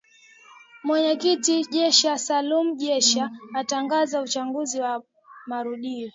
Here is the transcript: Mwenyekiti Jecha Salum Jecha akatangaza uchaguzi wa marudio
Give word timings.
Mwenyekiti 0.85 1.55
Jecha 1.73 2.13
Salum 2.27 2.67
Jecha 2.81 3.25
akatangaza 3.49 4.21
uchaguzi 4.21 4.79
wa 4.81 5.03
marudio 5.47 6.09